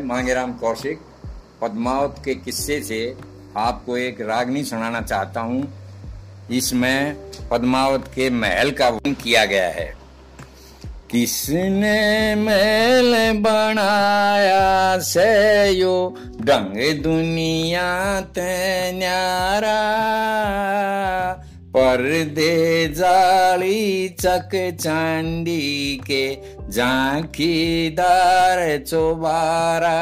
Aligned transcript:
मैं 0.00 0.06
मांगेराम 0.06 0.52
कौशिक, 0.52 1.00
पद्मावत 1.62 2.22
के 2.24 2.34
किस्से 2.34 2.82
से 2.82 3.16
आपको 3.56 3.96
एक 3.96 4.20
रागनी 4.20 4.64
सुनाना 4.64 5.00
चाहता 5.00 5.40
हूँ। 5.40 5.72
इसमें 6.52 7.16
पद्मावत 7.50 8.10
के 8.14 8.30
महल 8.30 8.70
का 8.70 8.88
वर्णन 8.88 9.12
किया 9.12 9.44
गया 9.44 9.68
है। 9.68 9.96
किसने 11.10 12.34
महल 12.34 13.38
बनाया 13.38 14.98
से 14.98 15.70
यो 15.70 16.16
ढंग 16.40 17.02
दुनिया 17.02 18.20
ते 18.20 18.92
न्यारा? 18.92 19.80
पर्दे 21.76 22.88
जाली 22.88 24.08
चक 24.08 24.50
चांदी 24.80 26.00
के 26.10 26.24
झांकीदार 26.70 28.58
चोबारा। 28.78 30.00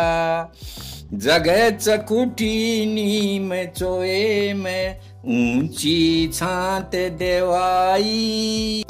जगह 1.15 1.71
चकुटी 1.71 2.87
नीम 2.87 3.53
चोए 3.65 4.53
में 4.53 5.01
ऊँची 5.27 6.31
छात 6.35 6.97
देवाई। 6.97 8.85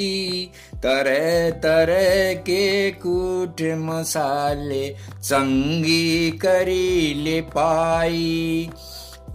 तरह 0.75 1.49
तरह 1.59 2.33
के 2.33 2.91
कूट 2.91 3.61
मसाले 3.77 4.89
चंगी 5.23 6.31
करी 6.31 7.13
ले 7.23 7.41
पाई 7.41 8.69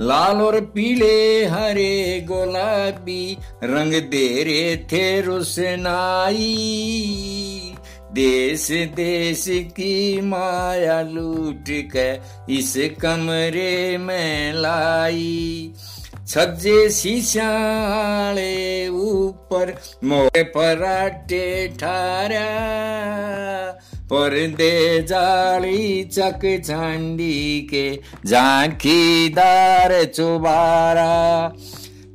लाल 0.00 0.36
और 0.36 0.60
पीले 0.60 1.44
हरे 1.44 2.20
गुलाबी 2.28 3.38
रंग 3.64 3.92
दे 3.92 4.42
रे 4.44 4.76
थे 4.92 5.20
रुसनाई 5.20 6.46
देश 8.12 8.70
देश 8.70 9.44
की 9.48 10.20
माया 10.20 11.02
लूट 11.02 11.64
के 11.96 12.14
इस 12.54 12.74
कमरे 13.00 13.98
में 13.98 14.52
लाई। 14.52 15.72
छज्जे 16.28 16.90
शीशाले 16.90 18.88
ऊपर 18.88 19.74
मोरे 20.04 20.42
पराटे 20.42 21.68
ठारा। 21.68 22.46
पर्दे 24.04 25.02
जाली 25.02 26.04
चक 26.04 26.62
चांदी 26.66 27.60
के 27.70 28.00
झांकीदार 28.26 30.04
चुबारा। 30.04 31.52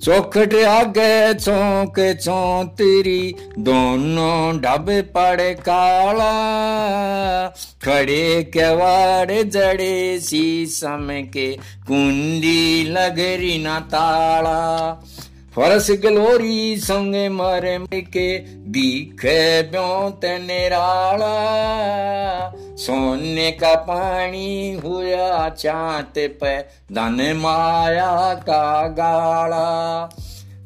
चौखट 0.04 0.56
आगे 0.56 1.34
चौक 1.34 2.00
चौतरी, 2.00 3.36
दोनों 3.60 4.58
ढब 4.58 4.86
पड़ 4.90 5.42
काला। 5.42 6.32
खड़े 7.84 8.44
केवाड़ 8.44 9.44
जड़े 9.44 10.20
सी 10.20 10.66
शीशम 10.66 11.08
के, 11.12 11.52
कुंडी 11.88 12.84
लगरी 12.84 13.64
ना 13.64 13.80
ताला। 13.80 15.02
फरस 15.56 15.88
गलोरी 15.92 16.76
संग 16.78 17.16
मर 17.32 17.86
के 17.94 18.38
दिखे 18.72 19.62
ब्योत 19.64 20.26
निराला 20.26 21.36
सोने 22.76 23.52
का 23.52 23.74
पानी 23.76 24.74
हुआ 24.86 25.50
चांत 25.50 26.14
पे, 26.18 26.58
धन 26.94 27.34
माया 27.38 28.34
का 28.34 28.88
गाला। 28.88 29.68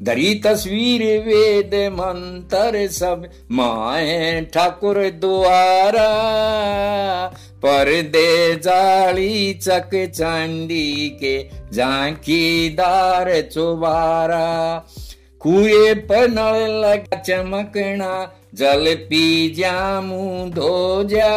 दरी 0.01 0.35
तस्वीर 0.35 1.01
वेद 1.01 1.91
मंत्र 1.93 2.87
सब 2.87 3.29
माए 3.51 4.41
ठाकुर 4.53 4.97
द्वारा। 4.97 6.07
पर्दे 7.57 8.55
जाली 8.55 9.53
चक 9.53 9.89
चांदी 10.15 11.17
के 11.23 11.49
झांकीदार 11.73 13.41
चुबारा। 13.41 14.85
कुए 15.39 15.93
पर 15.93 16.27
नल 16.29 16.85
लगा 16.85 17.17
चमकना, 17.19 18.33
जल 18.53 18.95
पी 18.95 19.49
जामू 19.49 20.49
धो 20.49 21.03
जा। 21.03 21.29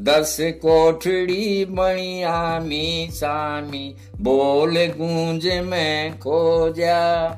दस 0.00 0.36
कोठड़ी 0.62 1.64
बणिया 1.64 2.58
मी 2.58 3.08
सामी, 3.12 3.96
बोल 4.20 4.76
गूंज 4.96 5.46
में 5.64 6.18
खो 6.18 6.68
जा 6.72 7.28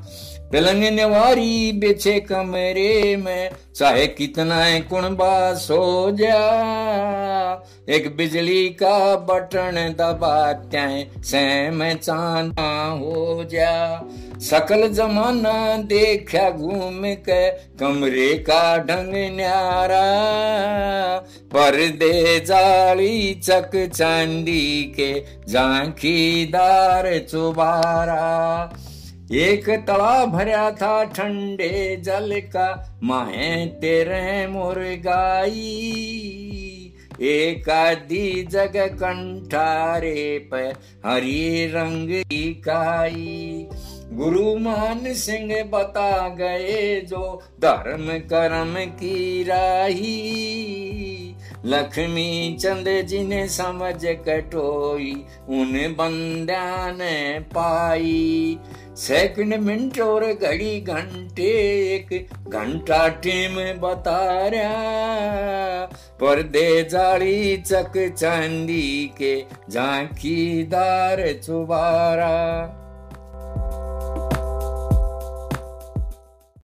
पलंग 0.52 0.84
नवारी 0.84 1.72
बिछे 1.72 2.18
कमरे 2.20 3.16
में, 3.16 3.50
चाहे 3.74 4.06
कितना 4.06 4.56
है 4.56 4.80
कुणबा 4.80 5.54
सो 5.54 6.10
जा 6.10 6.40
एक 7.88 8.16
बिजली 8.16 8.68
का 8.82 9.16
बटन 9.28 9.94
दबाते 9.98 10.82
सैम 11.22 11.82
चांदा 11.94 12.70
हो 12.90 13.44
जा 13.44 13.72
सकल 14.40 14.88
जमाना 14.88 15.76
देखा 15.86 16.50
घूम 16.50 17.02
के, 17.28 17.50
कमरे 17.78 18.32
का 18.38 18.76
ढंग 18.78 19.14
न्यारा। 19.36 20.02
पर्दे 21.52 22.40
जाली 22.40 23.34
चक 23.34 23.90
चांदी 23.94 24.94
के 24.96 25.24
झांकीदार 25.48 27.18
चुबारा. 27.18 28.72
एक 29.32 29.70
तला 29.70 30.24
भरा 30.24 30.70
था 30.70 31.04
ठंडे 31.04 31.96
जल 31.96 32.40
का 32.40 33.00
माहे 33.02 33.66
तेरे 33.66 34.46
मुर्गाई. 34.46 35.98
एक 37.20 37.70
आदि 37.70 38.48
जग 38.50 38.72
कंठारे 38.76 40.48
पे 40.50 40.66
हरी 41.08 41.66
रंग 41.66 42.10
इकाई 42.32 43.66
गुरु 44.12 44.56
मान 44.56 45.00
सिंह 45.06 45.62
बता 45.62 46.28
गए 46.28 47.00
जो 47.08 47.42
धर्म 47.60 48.18
कर्म 48.18 48.74
की 48.74 49.42
राही. 49.42 50.81
लक्ष्मी 51.66 52.56
चंद 52.60 52.88
जी 53.08 53.22
ने 53.24 53.46
समझ 53.48 54.04
कटोई 54.04 55.12
उन 55.48 55.72
बंदा 55.98 56.90
ने 56.92 57.38
पाई। 57.54 58.58
सेकंड 58.96 59.54
मिनट 59.54 60.00
और 60.00 60.24
घड़ी 60.24 60.80
घंटे, 60.80 61.50
एक 61.94 62.28
घंटा 62.48 63.08
टीम 63.08 63.54
बता 63.80 64.48
रहा 64.48 65.84
पर्दे 66.20 66.82
जाली 66.82 67.56
चक 67.56 67.92
चांदी 68.18 69.10
के 69.18 69.34
झांकीदार 69.70 71.26
चुबारा। 71.32 72.34